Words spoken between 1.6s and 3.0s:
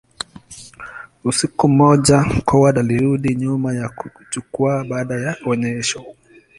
mmoja, Coward